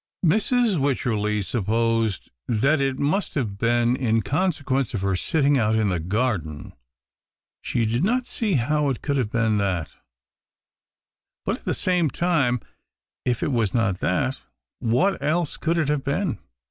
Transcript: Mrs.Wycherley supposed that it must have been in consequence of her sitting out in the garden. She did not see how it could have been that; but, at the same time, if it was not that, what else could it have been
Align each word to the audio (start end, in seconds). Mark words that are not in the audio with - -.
Mrs.Wycherley 0.25 1.43
supposed 1.43 2.31
that 2.47 2.81
it 2.81 2.97
must 2.97 3.35
have 3.35 3.59
been 3.59 3.95
in 3.95 4.23
consequence 4.23 4.95
of 4.95 5.01
her 5.01 5.15
sitting 5.15 5.59
out 5.59 5.75
in 5.75 5.89
the 5.89 5.99
garden. 5.99 6.73
She 7.61 7.85
did 7.85 8.03
not 8.03 8.25
see 8.25 8.53
how 8.55 8.89
it 8.89 9.03
could 9.03 9.15
have 9.17 9.29
been 9.31 9.59
that; 9.59 9.89
but, 11.45 11.57
at 11.57 11.65
the 11.65 11.75
same 11.75 12.09
time, 12.09 12.61
if 13.25 13.43
it 13.43 13.51
was 13.51 13.75
not 13.75 13.99
that, 13.99 14.39
what 14.79 15.21
else 15.21 15.55
could 15.55 15.77
it 15.77 15.87
have 15.89 16.03
been 16.03 16.39